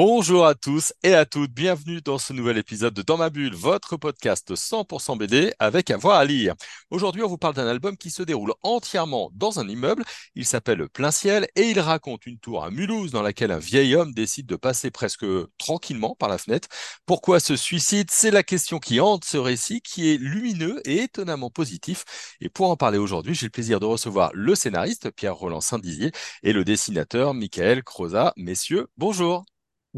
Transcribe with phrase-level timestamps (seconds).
[0.00, 3.56] Bonjour à tous et à toutes, bienvenue dans ce nouvel épisode de Dans ma bulle,
[3.56, 6.54] votre podcast 100% BD avec avoir à lire.
[6.90, 10.04] Aujourd'hui, on vous parle d'un album qui se déroule entièrement dans un immeuble.
[10.36, 13.96] Il s'appelle Plein Ciel et il raconte une tour à Mulhouse dans laquelle un vieil
[13.96, 15.26] homme décide de passer presque
[15.58, 16.68] tranquillement par la fenêtre.
[17.04, 18.08] Pourquoi ce suicide?
[18.12, 22.04] C'est la question qui hante ce récit qui est lumineux et étonnamment positif.
[22.40, 26.12] Et pour en parler aujourd'hui, j'ai le plaisir de recevoir le scénariste Pierre-Roland Saint-Dizier
[26.44, 28.32] et le dessinateur Michael Croza.
[28.36, 29.44] Messieurs, bonjour.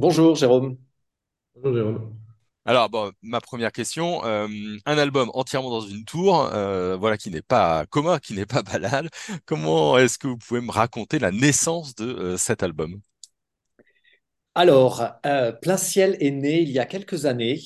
[0.01, 0.79] Bonjour Jérôme.
[1.55, 2.17] Bonjour Jérôme.
[2.65, 4.49] Alors, bon, ma première question, euh,
[4.87, 8.63] un album entièrement dans une tour, euh, voilà, qui n'est pas commun, qui n'est pas
[8.63, 9.11] banal.
[9.45, 12.99] Comment est-ce que vous pouvez me raconter la naissance de euh, cet album?
[14.55, 15.05] Alors,
[15.61, 17.61] Plein Ciel est né il y a quelques années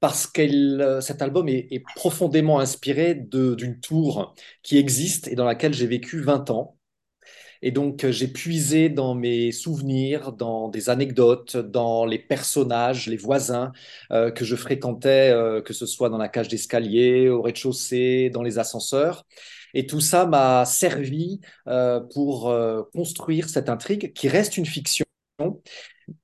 [0.00, 5.74] parce que cet album est, est profondément inspiré d'une tour qui existe et dans laquelle
[5.74, 6.76] j'ai vécu 20 ans.
[7.62, 13.16] Et donc, euh, j'ai puisé dans mes souvenirs, dans des anecdotes, dans les personnages, les
[13.16, 13.72] voisins
[14.12, 18.42] euh, que je fréquentais, euh, que ce soit dans la cage d'escalier, au rez-de-chaussée, dans
[18.42, 19.26] les ascenseurs.
[19.74, 21.40] Et tout ça m'a servi
[22.12, 22.52] pour
[22.92, 25.04] construire cette intrigue qui reste une fiction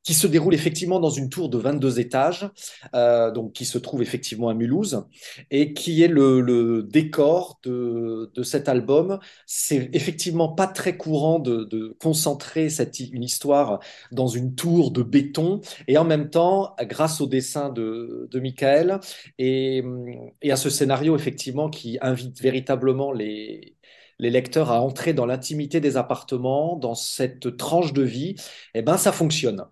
[0.03, 2.49] qui se déroule effectivement dans une tour de 22 étages,
[2.95, 5.05] euh, donc qui se trouve effectivement à Mulhouse,
[5.51, 9.19] et qui est le, décor de, de, cet album.
[9.47, 13.81] C'est effectivement pas très courant de, de concentrer cette, une histoire
[14.13, 19.01] dans une tour de béton, et en même temps, grâce au dessin de, de Michael
[19.39, 19.85] et,
[20.43, 23.77] et à ce scénario effectivement qui invite véritablement les
[24.19, 28.37] les lecteurs à entrer dans l'intimité des appartements, dans cette tranche de vie,
[28.75, 29.67] eh ben ça fonctionne.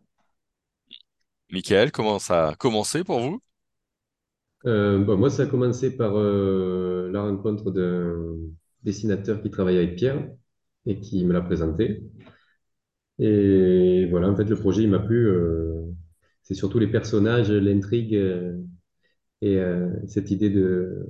[1.51, 3.41] Michael, comment ça a commencé pour vous?
[4.67, 8.37] Euh, bon, moi, ça a commencé par euh, la rencontre d'un
[8.83, 10.27] dessinateur qui travaille avec Pierre
[10.87, 12.03] et qui me l'a présenté.
[13.19, 15.29] Et voilà, en fait, le projet, il m'a plu.
[15.29, 15.83] euh,
[16.43, 18.59] c'est surtout les personnages, l'intrigue euh,
[19.43, 21.07] et euh, cette idée de,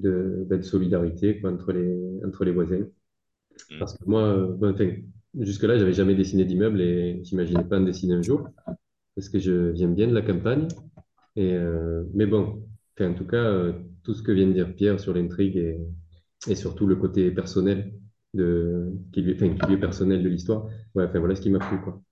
[0.00, 2.86] de, ben, de solidarité quoi, entre les, entre les voisins.
[3.70, 3.80] Hmm.
[3.80, 4.90] Parce que moi, euh, bon, enfin,
[5.40, 8.48] jusque-là, j'avais jamais dessiné d'immeuble et j'imaginais pas en dessiner un jour.
[9.14, 10.68] Parce que je viens bien de la campagne.
[11.36, 12.66] Et, euh, mais bon,
[13.00, 15.56] en tout cas, euh, tout ce que vient de dire Pierre sur l'intrigue
[16.48, 17.94] et, surtout le côté personnel
[18.34, 22.02] de, qui lui, est personnel de l'histoire, ouais, voilà ce qui m'a plu, quoi.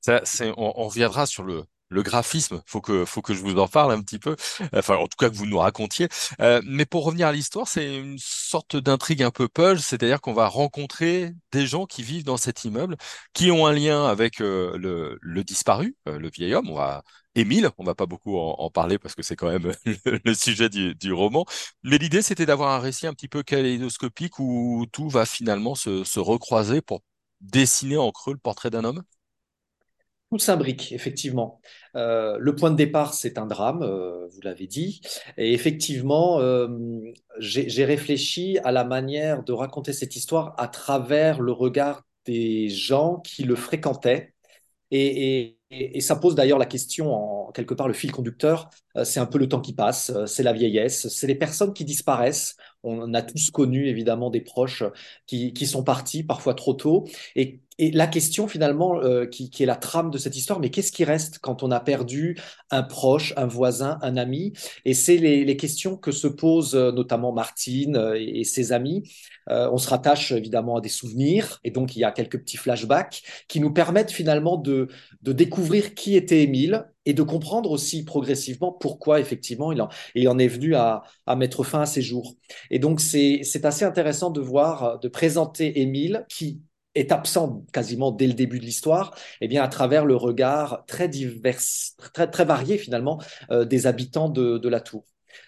[0.00, 0.22] Ça,
[0.56, 1.62] on, on reviendra sur le,
[1.94, 2.62] le graphisme.
[2.66, 4.36] Faut que, faut que je vous en parle un petit peu.
[4.74, 6.08] Enfin, en tout cas, que vous nous racontiez.
[6.40, 10.34] Euh, mais pour revenir à l'histoire, c'est une sorte d'intrigue un peu puzzle, c'est-à-dire qu'on
[10.34, 12.96] va rencontrer des gens qui vivent dans cet immeuble,
[13.32, 14.76] qui ont un lien avec euh,
[15.22, 16.68] le, disparu, euh, le vieil homme.
[16.68, 17.02] On va
[17.36, 19.72] Émile, on va pas beaucoup en, parler parce que c'est quand même
[20.24, 21.44] le, sujet du, du roman.
[21.82, 26.04] Mais l'idée, c'était d'avoir un récit un petit peu kaléidoscopique où tout va finalement se,
[26.04, 27.00] se recroiser pour
[27.40, 29.02] dessiner en creux le portrait d'un homme.
[30.30, 31.60] Tout s'imbrique, effectivement.
[31.96, 35.00] Euh, le point de départ, c'est un drame, euh, vous l'avez dit.
[35.36, 36.66] Et effectivement, euh,
[37.38, 43.18] j'ai réfléchi à la manière de raconter cette histoire à travers le regard des gens
[43.20, 44.34] qui le fréquentaient.
[44.90, 47.12] Et, et- ça pose d'ailleurs la question,
[47.48, 48.70] en quelque part, le fil conducteur,
[49.04, 52.56] c'est un peu le temps qui passe, c'est la vieillesse, c'est les personnes qui disparaissent.
[52.84, 54.84] On a tous connu évidemment des proches
[55.26, 57.04] qui, qui sont partis, parfois trop tôt.
[57.36, 60.92] Et, et la question finalement, euh, qui, est la trame de cette histoire, mais qu'est-ce
[60.92, 62.38] qui reste quand on a perdu
[62.70, 64.52] un proche, un voisin, un ami?
[64.84, 69.10] Et c'est les, questions que se posent euh, notamment Martine euh, et, ses amis.
[69.46, 73.22] On se rattache évidemment à des souvenirs, et donc il y a quelques petits flashbacks
[73.46, 74.88] qui nous permettent finalement de
[75.20, 80.38] découvrir qui était Émile et de comprendre aussi progressivement pourquoi effectivement il en, il en
[80.38, 82.36] est venu à, à mettre fin à ses jours.
[82.70, 86.62] Et donc c'est assez intéressant de voir, de présenter Émile qui
[86.94, 91.08] est absent quasiment dès le début de l'histoire, et bien à travers le regard très
[91.08, 91.58] divers,
[92.12, 93.20] très très varié finalement
[93.50, 95.04] euh, des habitants de, de la tour.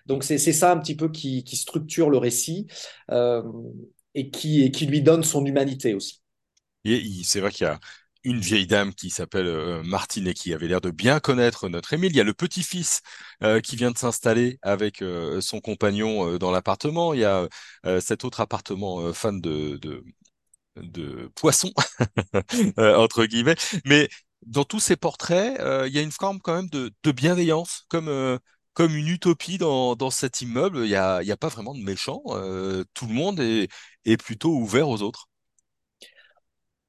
[0.06, 2.66] Donc c'est ça un petit peu qui, qui structure le récit
[3.12, 3.42] euh,
[4.14, 6.22] et qui, qui lui donne son humanité aussi.
[7.24, 7.78] C'est vrai qu'il y a
[8.24, 11.92] une vieille dame qui s'appelle euh, Martine et qui avait l'air de bien connaître notre
[11.92, 12.10] Émile.
[12.10, 13.02] Il y a le petit-fils
[13.62, 15.04] qui vient de s'installer avec
[15.40, 17.12] son compagnon dans l'appartement.
[17.14, 17.46] Il y a
[18.00, 19.78] cet autre appartement fan de,
[20.76, 21.72] de poissons,
[22.78, 23.56] euh, entre guillemets.
[23.84, 24.08] Mais
[24.46, 28.08] dans tous ces portraits, euh, il y a une forme quand même de, bienveillance, comme,
[28.08, 28.38] euh,
[28.74, 30.84] comme une utopie dans, cet immeuble.
[30.84, 32.22] Il y a, y a pas vraiment de méchants.
[32.94, 33.68] Tout le monde est,
[34.04, 35.28] est plutôt ouvert aux autres.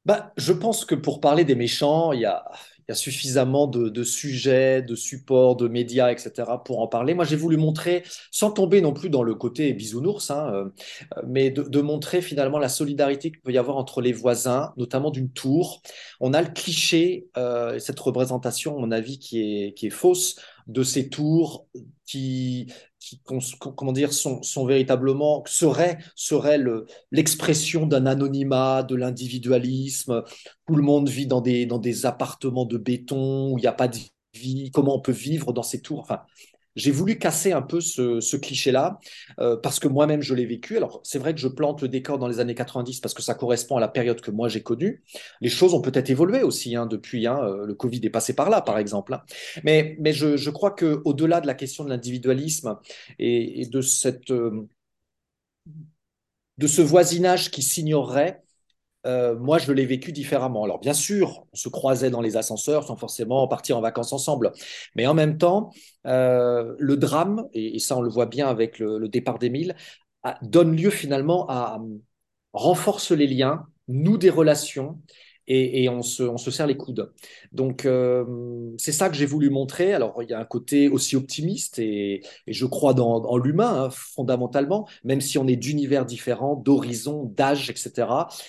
[0.06, 2.50] Bah, je pense que pour parler des méchants, il y a,
[2.88, 6.62] il y a suffisamment de, de sujets, de supports, de médias, etc.
[6.63, 7.13] pour en parler.
[7.13, 10.69] Moi, j'ai voulu montrer, sans tomber non plus dans le côté bisounours, hein, euh,
[11.28, 15.12] mais de, de montrer finalement la solidarité qu'il peut y avoir entre les voisins, notamment
[15.12, 15.81] d'une tour.
[16.19, 20.40] On a le cliché, euh, cette représentation, à mon avis, qui est, qui est fausse,
[20.68, 21.66] de ces tours
[22.06, 30.24] qui, qui comment dire, sont, véritablement, seraient, seraient le, l'expression d'un anonymat, de l'individualisme.
[30.68, 33.74] Tout le monde vit dans des, dans des appartements de béton où il n'y a
[33.74, 33.98] pas de
[34.34, 34.72] vie.
[34.72, 36.08] Comment on peut vivre dans ces tours?
[36.78, 39.00] J'ai voulu casser un peu ce, ce cliché-là
[39.40, 40.78] euh, parce que moi-même je l'ai vécu.
[40.78, 43.34] Alors c'est vrai que je plante le décor dans les années 90 parce que ça
[43.34, 45.04] correspond à la période que moi j'ai connue.
[45.42, 47.28] Les choses ont peut-être évolué aussi hein, depuis.
[47.28, 49.14] Hein, euh, le Covid est passé par là, par exemple.
[49.16, 49.24] Hein.
[49.64, 52.78] Mais, mais je, je crois que au-delà de la question de l'individualisme
[53.18, 54.68] et, et, de cette euh,
[56.58, 58.44] de ce voisinage qui s'ignorerait,
[59.07, 60.63] euh, moi, je l'ai vécu différemment.
[60.63, 64.51] Alors, bien sûr, on se croisait dans les ascenseurs sans forcément partir en vacances ensemble.
[64.95, 65.71] Mais en même temps,
[66.06, 69.75] euh, le drame, et, ça, on le voit bien avec le, le départ d'Émile,
[70.42, 71.81] donne lieu finalement à, à
[72.54, 75.00] renforce les liens, noue des relations
[75.48, 77.12] et, et on, se, on, se, serre les coudes.
[77.52, 78.26] Donc, euh,
[78.78, 79.94] c'est ça que j'ai voulu montrer.
[79.94, 83.90] Alors, il y a un côté aussi optimiste et, et je crois dans, l'humain, hein,
[83.92, 88.08] fondamentalement, même si on est d'univers différents, d'horizons, d'âge, etc.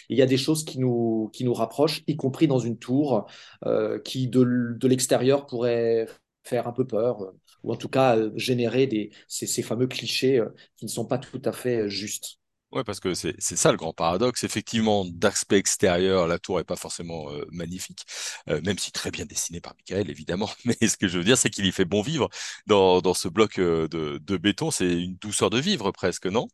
[0.08, 3.26] Il y a des choses qui nous, qui nous rapprochent, y compris dans une tour
[3.66, 6.06] euh, qui, de, de l'extérieur, pourrait
[6.44, 10.38] faire un peu peur ou en tout cas euh, générer des, ces, ces fameux clichés
[10.38, 12.38] euh, qui ne sont pas tout à fait justes.
[12.70, 14.44] Ouais, parce que c'est ça le grand paradoxe.
[14.44, 18.04] Effectivement, d'aspect extérieur, la tour est pas forcément euh, magnifique,
[18.50, 20.50] euh, même si très bien dessinée par Michael, évidemment.
[20.66, 22.28] Mais ce que je veux dire, c'est qu'il y fait bon vivre
[22.66, 24.70] dans, dans ce bloc euh, de, de béton.
[24.70, 26.48] C'est une douceur de vivre presque, non?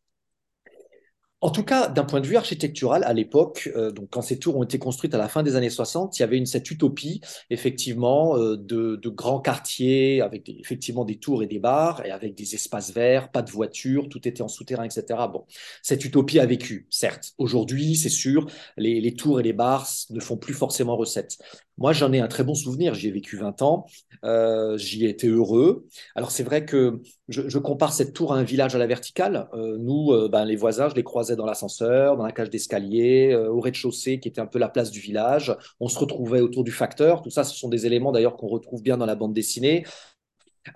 [1.45, 4.63] En tout cas, d'un point de vue architectural, à l'époque, euh, quand ces tours ont
[4.63, 7.21] été construites à la fin des années 60, il y avait cette utopie,
[7.51, 12.11] effectivement, euh, de, de, grands quartiers avec des, effectivement des tours et des bars et
[12.11, 15.05] avec des espaces verts, pas de voitures, tout était en souterrain, etc.
[15.31, 15.45] Bon,
[15.83, 17.35] cette utopie a vécu, certes.
[17.37, 18.47] Aujourd'hui, c'est sûr,
[18.79, 21.37] les, les tours et les bars ne font plus forcément recette.
[21.77, 22.95] Moi, j'en ai un très bon souvenir.
[22.95, 23.87] J'y ai vécu 20 ans.
[24.25, 25.87] Euh, j'y ai été heureux.
[26.15, 29.49] Alors, c'est vrai que je, compare cette tour à un village à la verticale.
[29.55, 33.35] Euh, nous, euh, ben, les voisins, je les croisais dans l'ascenseur, dans la cage d'escalier,
[33.35, 35.57] au rez-de-chaussée, qui était un peu la place du village.
[35.81, 37.23] On se retrouvait autour du facteur.
[37.23, 39.85] Tout ça, ce sont des éléments d'ailleurs qu'on retrouve bien dans la bande dessinée.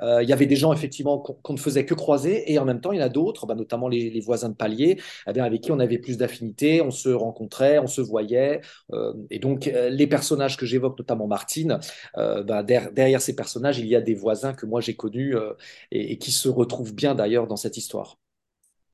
[0.01, 2.65] Euh, il y avait des gens effectivement qu'on qu ne faisait que croiser et en
[2.65, 5.33] même temps il y en a d'autres, bah, notamment les, les, voisins de palier, eh
[5.33, 8.61] bien, avec qui on avait plus d'affinité, on se rencontrait, on se voyait.
[8.93, 11.79] Euh, et donc euh, les personnages que j'évoque, notamment Martine,
[12.17, 15.37] euh, bah, der derrière ces personnages, il y a des voisins que moi j'ai connus
[15.37, 15.53] euh,
[15.91, 18.19] et, et, qui se retrouvent bien d'ailleurs dans cette histoire.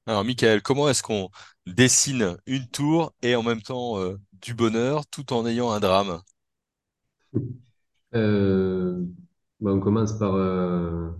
[0.07, 1.31] Alors Michael, comment est-ce qu'on
[1.67, 6.21] dessine une tour et en même temps euh, du bonheur tout en ayant un drame?
[9.61, 11.11] Bon, on commence par, euh,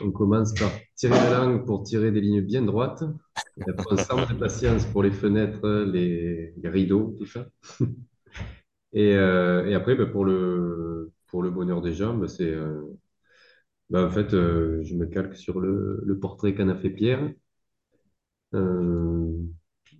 [0.00, 3.04] on commence par tirer la langue pour tirer des lignes bien droites.
[3.60, 7.46] Après, on s'arme de patience pour les fenêtres, les, rideaux, tout ça.
[8.94, 12.80] Et, euh, et après, ben, pour le, pour le bonheur des jambes, c'est, euh,
[13.92, 17.30] en fait, je me calque sur le, le portrait qu'en a fait Pierre.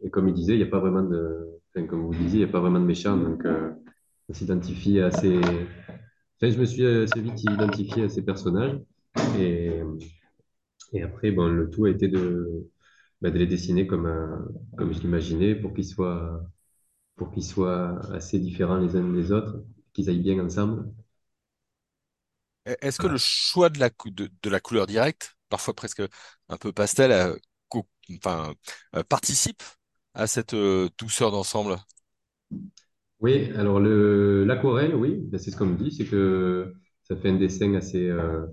[0.03, 2.53] Et comme il disait, il n'y a pas vraiment de, comme vous disiez, il a
[2.53, 3.45] pas vraiment de méchants, donc
[4.29, 5.41] on s'identifie à ces
[6.41, 8.79] Enfin, je me suis assez vite identifié à ces personnages
[9.39, 9.81] et,
[10.93, 12.69] et après, bon, le tout a été de,
[13.21, 16.43] bah, de les dessiner comme, un, comme je l'imaginais pour qu'ils soient,
[17.17, 19.65] pour qu'ils soient assez différents les uns des autres,
[19.95, 20.93] qu'ils aillent bien ensemble.
[22.67, 26.03] Est-ce que le choix de la, de, de, la couleur directe, parfois presque
[26.49, 27.37] un peu pastel, euh,
[28.19, 28.55] enfin,
[28.95, 29.63] euh, participe
[30.15, 31.79] à cette euh, douceur d'ensemble?
[33.21, 36.73] Oui, alors le l'aquarelle, oui, ben, c'est ce qu'on me dit, c'est que
[37.03, 38.09] ça fait un dessin assez.
[38.09, 38.47] Euh,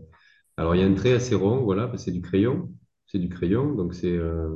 [0.57, 2.71] alors il y a un trait assez rond, voilà, c'est du crayon,
[3.07, 4.49] c'est du crayon, donc c'est euh,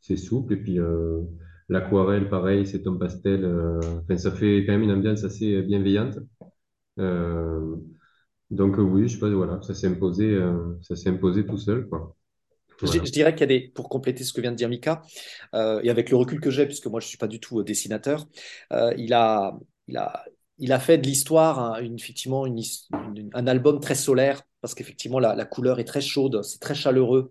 [0.00, 0.54] c'est souple.
[0.54, 1.22] Et puis euh,
[1.70, 3.44] l'aquarelle, pareil, c'est un pastel.
[3.44, 6.18] euh, Enfin, ça fait quand même une ambiance assez bienveillante.
[7.00, 7.76] Euh,
[8.50, 11.88] donc oui, je sais pas, voilà, ça s'est imposé, euh, ça s'est imposé tout seul,
[11.88, 12.16] quoi.
[12.82, 13.04] Je, Voilà.
[13.04, 15.02] je, dirais qu'il y a des, pour compléter ce que vient de dire Mika,
[15.54, 17.60] euh, et avec le recul que j'ai, puisque moi je ne suis pas du tout
[17.60, 18.26] euh, dessinateur,
[18.72, 19.58] euh, il a,
[19.88, 20.24] il a,
[20.58, 22.60] il a fait de l'histoire hein, une, effectivement une,
[23.16, 26.74] une, un album très solaire, parce qu'effectivement la, la, couleur est très chaude, c'est très
[26.74, 27.30] chaleureux.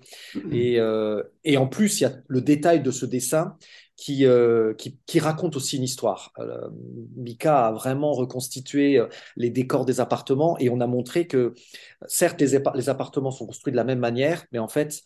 [0.51, 3.57] Et, euh, et en plus, il y a le détail de ce dessin
[3.95, 6.31] qui, euh, qui, qui, raconte aussi une histoire.
[6.39, 6.69] Euh,
[7.15, 9.01] Mika a vraiment reconstitué
[9.35, 11.53] les décors des appartements et on a montré que
[12.07, 15.01] certes les, les appartements sont construits de la même manière, mais en fait,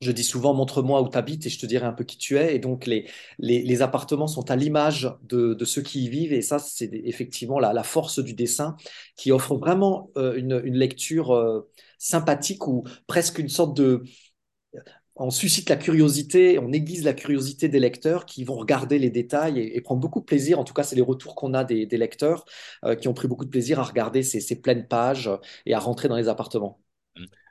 [0.00, 2.36] je dis souvent, montre-moi où tu habites et je te dirai un peu qui tu
[2.38, 2.54] es.
[2.54, 6.32] Et donc, les, appartements sont à l'image de, ceux qui y vivent.
[6.32, 8.76] Et ça, c'est effectivement la, force du dessin
[9.16, 14.04] qui offre vraiment euh, une, lecture euh, sympathique ou presque une sorte de...
[15.16, 19.58] On suscite la curiosité, on aiguise la curiosité des lecteurs qui vont regarder les détails
[19.58, 20.60] et, prendre beaucoup de plaisir.
[20.60, 22.44] En tout cas, c'est les retours qu'on a des, lecteurs
[22.84, 25.28] euh, qui ont pris beaucoup de plaisir à regarder ces pleines pages
[25.66, 26.78] et à rentrer dans les appartements.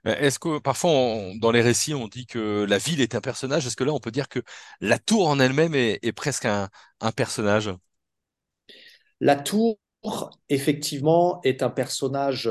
[0.08, 0.92] Euh, est-ce que parfois
[1.40, 3.68] dans les récits on dit que la ville est un personnage?
[3.68, 4.40] Est-ce que là on peut dire que
[4.82, 6.70] la tour en elle-même est, presque un
[7.16, 7.72] personnage?
[9.20, 9.80] La tour,
[10.50, 12.50] effectivement, est un personnage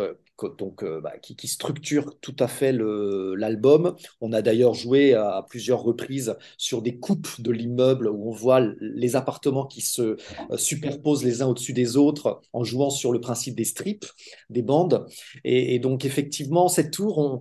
[0.59, 3.95] donc, euh, bah, qui, structure tout à fait l'album.
[4.21, 8.61] On a d'ailleurs joué à, plusieurs reprises sur des coupes de l'immeuble où on voit
[8.81, 13.21] les appartements qui se euh, superposent les uns au-dessus des autres en jouant sur le
[13.21, 14.07] principe des strips,
[14.51, 15.07] des bandes.
[15.45, 17.41] Et, donc effectivement, cette tour,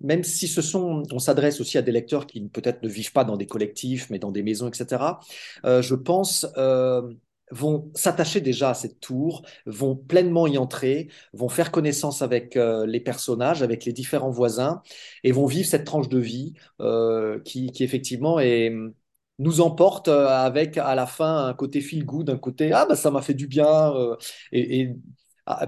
[0.00, 3.24] même si ce sont, on s'adresse aussi à des lecteurs qui peut-être ne vivent pas
[3.24, 5.02] dans des collectifs, mais dans des maisons, etc.
[5.64, 6.46] Euh, je pense
[7.50, 12.86] vont s'attacher déjà à cette tour, vont pleinement y entrer, vont faire connaissance avec euh,
[12.86, 14.82] les personnages, avec les différents voisins,
[15.24, 18.38] et vont vivre cette tranche de vie euh, qui, effectivement
[19.40, 22.96] nous emporte euh, avec à la fin un côté feel good, un côté ah bah
[22.96, 23.92] ça m'a fait du bien,
[24.52, 24.94] et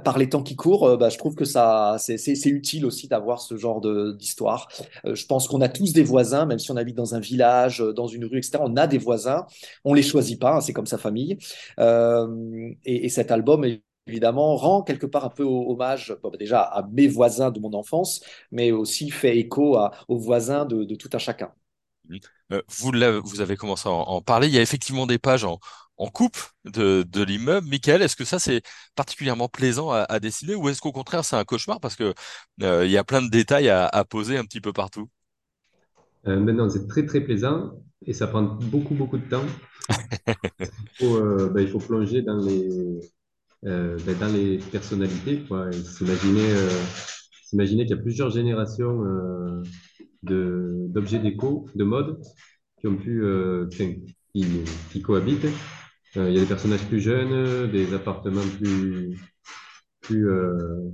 [0.04, 3.40] par les temps qui courent, euh, bah, je trouve que ça, c'est utile aussi d'avoir
[3.40, 3.80] ce genre
[4.14, 4.68] d'histoire.
[5.06, 7.82] Euh, je pense qu'on a tous des voisins, même si on habite dans un village,
[7.82, 8.58] euh, dans une rue, etc.
[8.60, 9.46] On a des voisins.
[9.84, 11.38] On les choisit pas, hein, c'est comme sa famille.
[11.78, 13.64] Et, et, cet album,
[14.06, 18.20] évidemment, rend quelque part un peu hommage, bah, déjà à mes voisins de mon enfance,
[18.50, 21.52] mais aussi fait écho aux voisins de, de tout un chacun.
[22.68, 22.92] Vous,
[23.24, 24.48] vous avez commencé à en parler.
[24.48, 25.60] Il y a effectivement des pages en,
[26.00, 27.68] en coupe de, de l'immeuble.
[27.68, 28.62] Michael, est-ce que ça c'est
[28.96, 32.14] particulièrement plaisant à, à dessiner ou est-ce qu'au contraire c'est un cauchemar parce que
[32.62, 35.08] euh, il y a plein de détails à, à, poser un petit peu partout?
[36.26, 37.72] Euh, maintenant, c'est très très plaisant
[38.06, 39.44] et ça prend beaucoup beaucoup de temps.
[40.58, 42.68] Il faut, euh, ben, il faut plonger dans les,
[43.64, 46.54] euh, ben, dans les personnalités, quoi, s'imaginer
[47.44, 49.02] s'imaginer qu'il y a plusieurs générations
[50.22, 52.20] de d'objets déco, de mode
[52.78, 53.24] qui ont pu,
[53.70, 54.46] qui,
[54.92, 55.48] qui cohabitent
[56.16, 59.18] euh, il y a des personnages plus jeunes, des appartements plus,
[60.00, 60.90] plus, euh,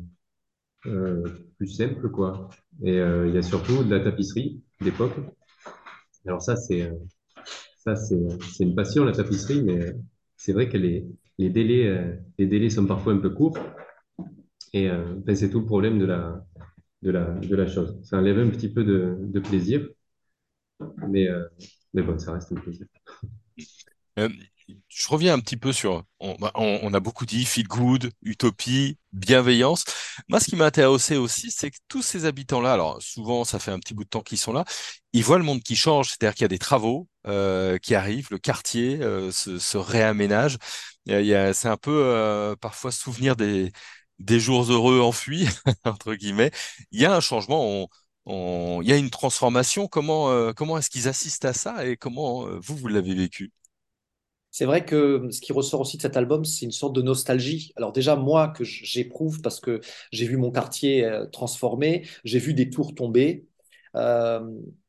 [0.86, 1.22] euh,
[1.56, 2.50] plus simples, quoi.
[2.82, 5.14] Et il y a surtout de la tapisserie d'époque.
[6.26, 6.92] Alors ça, c'est
[7.78, 8.16] ça, c'est
[8.60, 9.94] une passion, la tapisserie, mais
[10.36, 11.06] c'est vrai que les,
[11.38, 13.58] les délais, les délais sont parfois un peu courts.
[14.72, 16.44] Et ben, c'est tout le problème de la,
[17.02, 17.98] de la, de la chose.
[18.02, 19.88] Ça enlève un petit peu de, de plaisir,
[21.08, 21.28] mais,
[21.94, 22.86] mais bon, ça reste un plaisir.
[24.18, 24.28] Euh,
[24.88, 28.10] je reviens un petit peu sur, on, bah, on, on, a beaucoup dit feel good,
[28.22, 29.84] utopie, bienveillance.
[30.28, 33.70] Moi, ce qui m'a intéressé aussi, c'est que tous ces habitants-là, alors souvent, ça fait
[33.70, 34.64] un petit bout de temps qu'ils sont là,
[35.12, 38.28] ils voient le monde qui change, c'est-à-dire qu'il y a des travaux euh, qui arrivent,
[38.30, 40.58] le quartier euh, se, se, réaménage.
[41.06, 43.72] C'est un peu euh, parfois souvenir des,
[44.18, 45.46] des jours heureux enfuis,
[45.84, 46.50] entre guillemets.
[46.90, 47.64] Il y a un changement.
[47.66, 47.88] On,
[48.26, 49.86] on, il y a une transformation.
[49.88, 53.52] Comment, euh, comment est-ce qu'ils assistent à ça et comment euh, vous, vous l'avez vécu?
[54.56, 57.74] C'est vrai que ce qui ressort aussi de cet album, c'est une sorte de nostalgie.
[57.76, 59.82] Alors déjà, moi, que j'éprouve parce que
[60.12, 63.44] j'ai vu mon quartier euh, transformé, j'ai vu des tours tomber.
[63.96, 64.40] Euh,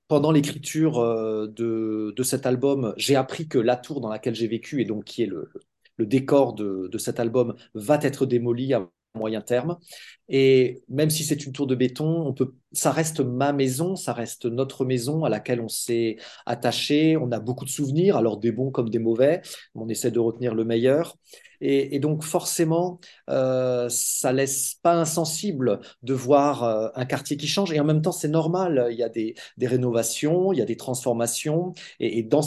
[0.08, 4.80] pendant l'écriture euh, de, cet album, j'ai appris que la tour dans laquelle j'ai vécu,
[4.82, 5.52] et donc qui est le,
[5.98, 9.78] le décor de, de, cet album, va être démolie à moyen terme.
[10.30, 12.36] Et même si c'est une tour de béton,
[12.74, 17.18] ça reste ma maison, ça reste notre maison à laquelle on s'est attaché.
[17.18, 19.42] On a beaucoup de souvenirs, alors des bons comme des mauvais.
[19.76, 21.18] On essaie de retenir le meilleur.
[21.62, 27.72] Et, donc forcément, euh, ça laisse pas insensible de voir euh, un quartier qui change.
[27.72, 28.88] Et en même temps, c'est normal.
[28.92, 31.74] Il y a des, rénovations, il y a des transformations.
[32.00, 32.42] Et, dans,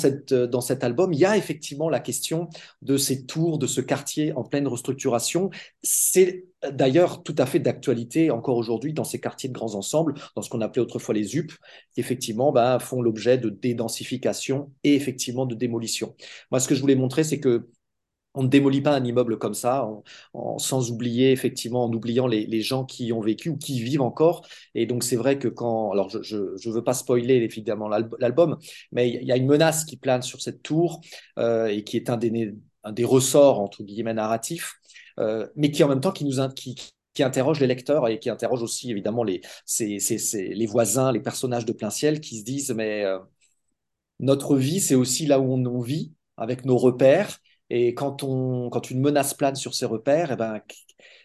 [0.46, 2.48] dans cet album, il y a effectivement la question
[2.82, 5.50] de ces tours, de ce quartier en pleine restructuration.
[5.82, 10.42] C'est d'ailleurs tout à fait d'actualité encore aujourd'hui dans ces quartiers de grands ensembles, dans
[10.42, 11.52] ce qu'on appelait autrefois les UP,
[11.94, 16.14] qui effectivement bah, font l'objet de dédensification et effectivement de démolition.
[16.50, 17.68] Moi, ce que je voulais montrer, c'est que
[18.34, 19.88] on ne démolit pas un immeuble comme ça,
[20.58, 24.02] sans oublier effectivement, en oubliant les, gens qui y ont vécu ou qui y vivent
[24.02, 24.46] encore.
[24.74, 28.56] Et donc c'est vrai que quand, alors je je, veux pas spoiler évidemment l'album,
[28.92, 31.00] mais il y a une menace qui plane sur cette tour
[31.38, 34.74] euh, et qui est un des, un des ressorts entre guillemets narratifs,
[35.18, 36.76] euh, mais qui en même temps qui nous qui,
[37.22, 39.40] interroge les lecteurs et qui interroge aussi évidemment les,
[39.78, 43.18] les voisins, les personnages de plein ciel qui se disent mais euh,
[44.18, 47.38] notre vie c'est aussi là où on, vit avec nos repères
[47.70, 50.60] et quand, on, quand une menace plane sur ces repères, eh ben,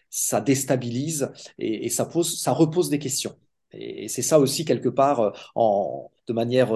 [0.09, 3.35] ça déstabilise et, et, ça, pose, ça repose des questions.
[3.71, 6.71] Et, c'est ça aussi, quelque part, en, de manière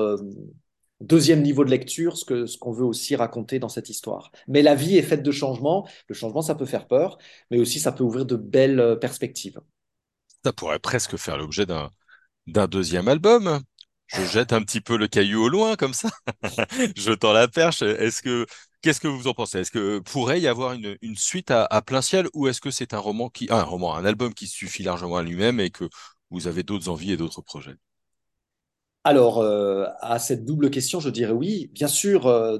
[1.02, 4.32] deuxième niveau de lecture, ce qu'on veut aussi raconter dans cette histoire.
[4.48, 5.88] Mais la vie est faite de changements.
[6.08, 7.18] Le changement, ça peut faire peur,
[7.52, 9.60] mais aussi ça peut ouvrir de belles perspectives.
[10.44, 11.90] Ça pourrait presque faire l'objet d'un
[12.48, 13.62] d'un deuxième album.
[14.08, 16.10] Je jette un petit peu le caillou au loin comme ça.
[16.96, 17.84] Je tends la perche.
[17.84, 18.46] Est-ce que
[18.82, 19.60] qu'est-ce que vous en pensez?
[19.60, 22.94] Est-ce que pourrait y avoir une, suite à, à, plein ciel ou est-ce que c'est
[22.94, 25.88] un roman qui un roman, un album qui suffit largement à lui-même et que
[26.32, 27.76] vous avez d'autres envies et d'autres projets?
[29.04, 31.70] Alors euh, à cette double question, je dirais oui.
[31.74, 32.60] Bien sûr, euh,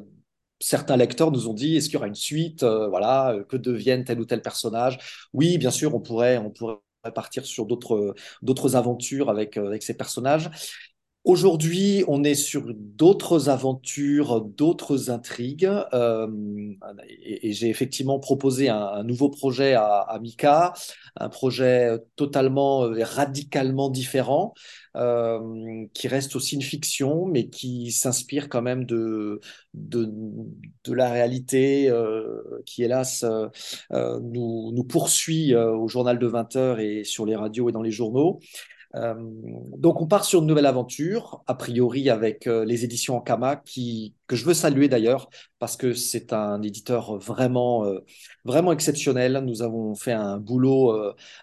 [0.60, 4.04] certains lecteurs nous ont dit est-ce qu'il y aura une suite euh, Voilà, que devienne
[4.06, 5.00] tel ou tel personnage?
[5.34, 6.78] Oui, bien sûr, on pourrait on pourrait
[7.16, 10.50] partir sur d'autres aventures avec avec ces personnages.
[11.26, 15.70] Aujourd'hui, on est sur d'autres aventures, d'autres intrigues,
[17.08, 20.74] et, j'ai effectivement proposé un, nouveau projet à, Mika,
[21.18, 24.54] un projet totalement, euh, radicalement différent,
[25.00, 29.40] euh, qui reste aussi une fiction, mais qui s'inspire quand même de,
[30.88, 31.92] la réalité
[32.66, 33.24] qui, hélas,
[33.92, 37.92] nous, nous poursuit au journal de 20 heures et sur les radios et dans les
[37.92, 38.40] journaux.
[38.96, 39.14] Euh,
[39.78, 44.16] donc on part sur une nouvelle aventure, a priori avec euh, les éditions Ankama, qui,
[44.28, 45.30] que je veux saluer d'ailleurs,
[45.60, 48.00] parce que c'est un éditeur vraiment, euh,
[48.46, 49.44] vraiment exceptionnel.
[49.46, 50.94] Nous avons fait un boulot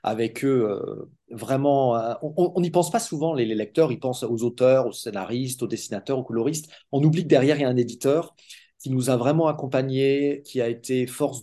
[0.02, 1.94] avec eux vraiment.
[2.22, 5.66] on n'y pense pas souvent, les, les, lecteurs, ils pensent aux auteurs, aux scénaristes, aux
[5.66, 6.70] dessinateurs, aux coloristes.
[6.92, 8.34] On oublie que derrière, il y a un éditeur
[8.78, 11.42] qui nous a vraiment accompagnés, qui a été force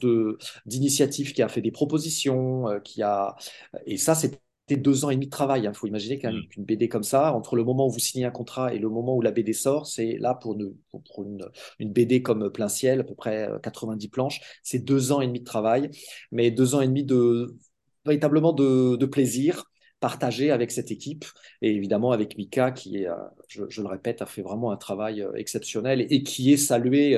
[0.65, 3.36] d'initiative, qui a fait des propositions, qui a
[3.86, 4.39] et ça c'est
[4.70, 5.62] deux ans et demi de travail.
[5.62, 5.74] Il hein.
[5.74, 6.48] faut imaginer mm.
[6.50, 9.15] qu'une BD comme ça, entre le moment où vous signez un contrat et le moment
[9.15, 11.46] où la BD sort, c'est là pour, une, pour une,
[11.79, 15.27] une, BD comme Plein Ciel, à peu près 90 euh, planches, c'est deux ans et
[15.27, 15.89] demi de travail,
[16.32, 17.55] mais deux ans et demi de
[18.05, 19.65] véritablement de, de plaisir
[20.01, 21.24] partagé avec cette équipe
[21.62, 23.15] et évidemment avec Mika qui est, euh,
[23.48, 27.17] je, je, le répète, a fait vraiment un travail euh, exceptionnel et qui est salué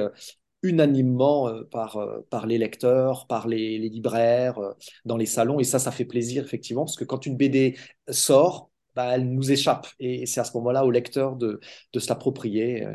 [0.64, 4.74] unanimement euh, par, euh, par les lecteurs, par les, libraires, euh,
[5.06, 5.60] dans les salons.
[5.60, 7.78] Et ça, ça fait plaisir, effectivement, parce que quand une BD
[8.10, 9.88] sort, bah, elle nous échappe.
[10.00, 11.60] Et c'est à ce moment-là au lecteur de,
[11.94, 12.88] de se l'approprier.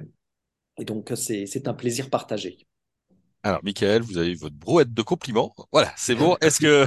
[0.79, 2.66] Et donc, c'est un plaisir partagé.
[3.42, 5.55] Alors, Michael, vous avez votre brouette de compliments.
[5.73, 6.37] Voilà, c'est bon.
[6.42, 6.87] Est-ce que.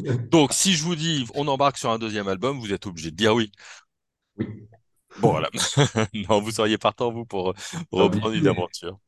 [0.30, 3.16] Donc, si je vous dis, on embarque sur un deuxième album, vous êtes obligé de
[3.16, 3.52] dire oui.
[4.38, 4.46] Oui.
[5.18, 5.50] Bon, voilà.
[6.14, 7.54] non, vous seriez partant, vous, pour
[7.90, 8.98] reprendre une aventure.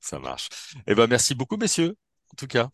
[0.00, 0.48] Ça marche.
[0.86, 1.96] Eh ben, merci beaucoup, messieurs,
[2.32, 2.70] en tout cas.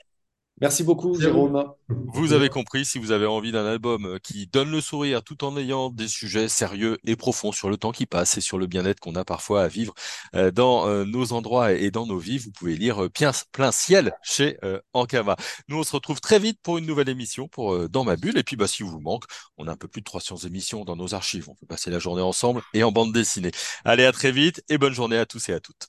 [0.60, 1.64] Merci beaucoup, Jérôme.
[1.88, 5.42] Vous avez compris, si vous avez envie d'un album euh, qui donne le sourire tout
[5.42, 8.66] en ayant des sujets sérieux et profonds sur le temps qui passe et sur le
[8.66, 9.94] bien-être qu'on a parfois à vivre
[10.34, 13.08] euh, dans euh, nos endroits et dans nos vies, vous pouvez lire
[13.52, 14.58] Plein Ciel chez
[14.92, 15.36] Ankama.
[15.68, 18.36] Nous, on se retrouve très vite pour une nouvelle émission pour Dans ma bulle.
[18.36, 19.24] Et puis, bah, si vous manque,
[19.56, 21.48] on a un peu plus de 300 émissions dans nos archives.
[21.48, 23.50] On peut passer la journée ensemble et en bande dessinée.
[23.84, 25.88] Allez, à très vite et bonne journée à tous et à toutes.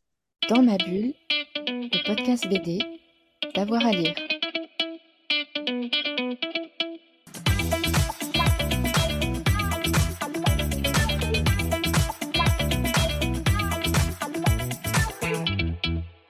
[0.50, 1.14] Dans ma bulle,
[1.68, 2.80] le podcast BD,
[3.56, 4.16] d'avoir à lire.
[5.72, 6.71] thank you